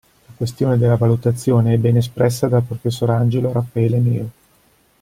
La 0.29 0.33
questione 0.35 0.79
della 0.79 0.95
valutazione 0.95 1.75
è 1.75 1.77
bene 1.77 1.99
espressa 1.99 2.47
dal 2.47 2.63
Professor 2.63 3.11
Angelo 3.11 3.51
Raffaele 3.51 3.99
Meo. 3.99 4.29